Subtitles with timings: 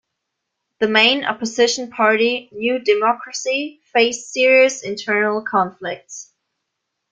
[0.79, 6.33] The main opposition party, New Democracy, faced serious internal conflicts.